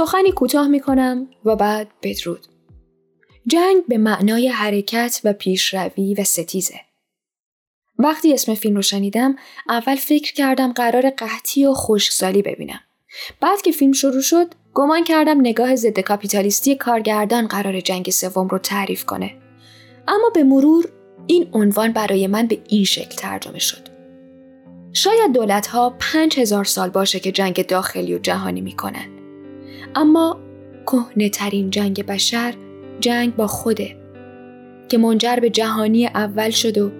[0.00, 2.46] سخنی کوتاه می کنم و بعد بدرود.
[3.46, 6.80] جنگ به معنای حرکت و پیشروی و ستیزه.
[7.98, 9.36] وقتی اسم فیلم رو شنیدم
[9.68, 12.80] اول فکر کردم قرار قحطی و خشکسالی ببینم.
[13.40, 18.58] بعد که فیلم شروع شد گمان کردم نگاه ضد کاپیتالیستی کارگردان قرار جنگ سوم رو
[18.58, 19.36] تعریف کنه.
[20.08, 20.88] اما به مرور
[21.26, 23.88] این عنوان برای من به این شکل ترجمه شد.
[24.92, 29.19] شاید دولت ها پنج هزار سال باشه که جنگ داخلی و جهانی می‌کنن.
[29.94, 30.40] اما
[30.86, 32.54] کهنه ترین جنگ بشر
[33.00, 33.96] جنگ با خوده
[34.88, 36.90] که منجر به جهانی اول شد و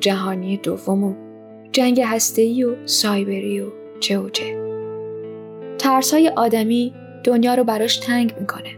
[0.00, 1.14] جهانی دوم و
[1.72, 3.66] جنگ هسته‌ای و سایبری و
[4.00, 4.60] چه و چه.
[5.78, 8.76] ترس های آدمی دنیا رو براش تنگ می‌کنه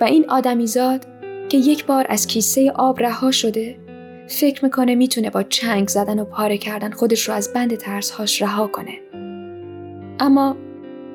[0.00, 1.06] و این آدمیزاد
[1.48, 3.76] که یک بار از کیسه آب رها شده
[4.28, 8.66] فکر می‌کنه می‌تونه با چنگ زدن و پاره کردن خودش رو از بند ترسهاش رها
[8.66, 8.98] کنه.
[10.20, 10.56] اما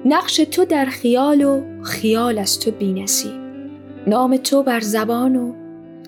[0.09, 3.31] نقش تو در خیال و خیال از تو بینسی
[4.07, 5.53] نام تو بر زبان و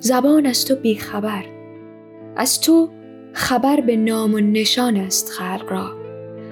[0.02, 1.46] زبان از تو بیخبر.
[2.36, 2.90] از تو
[3.34, 5.92] خبر به نام و نشان است خلق را.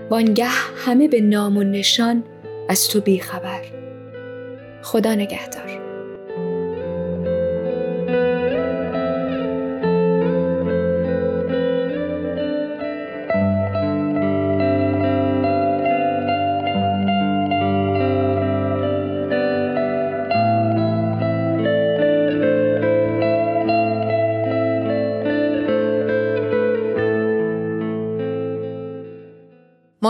[0.10, 0.48] وانگه
[0.86, 2.24] همه به نام و نشان
[2.70, 3.62] از تو بیخبر.
[4.82, 5.87] خدا نگهدار.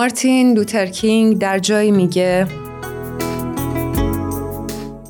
[0.08, 2.47] مارتین لوترکینگ در جایی میگه.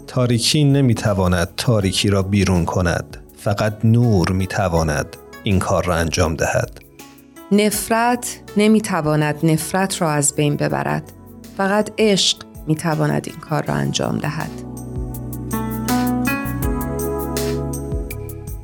[0.07, 3.17] تاریکی نمی‌تواند تاریکی را بیرون کند.
[3.37, 6.79] فقط نور می‌تواند این کار را انجام دهد.
[7.51, 11.11] نفرت نمی‌تواند نفرت را از بین ببرد.
[11.57, 12.37] فقط عشق
[12.67, 14.51] می‌تواند این کار را انجام دهد.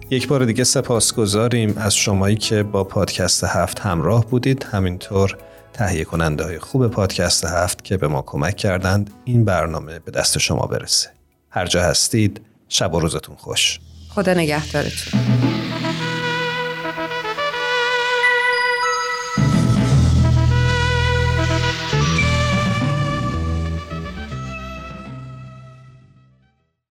[0.10, 4.64] یک بار دیگه سپاس گذاریم از شمایی که با پادکست هفت همراه بودید.
[4.72, 5.38] همینطور
[5.74, 10.38] تهیه کننده های خوب پادکست هفت که به ما کمک کردند این برنامه به دست
[10.38, 11.10] شما برسه.
[11.50, 13.80] هر جا هستید شب و روزتون خوش.
[14.10, 15.33] خدا نگهدارتون.